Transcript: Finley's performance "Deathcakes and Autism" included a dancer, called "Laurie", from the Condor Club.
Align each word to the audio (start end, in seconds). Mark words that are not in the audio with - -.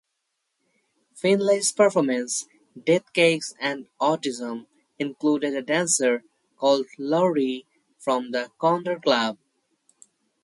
Finley's 1.13 1.71
performance 1.71 2.47
"Deathcakes 2.75 3.53
and 3.59 3.85
Autism" 3.99 4.65
included 4.97 5.53
a 5.53 5.61
dancer, 5.61 6.23
called 6.57 6.87
"Laurie", 6.97 7.67
from 7.99 8.31
the 8.31 8.49
Condor 8.57 8.99
Club. 8.99 9.37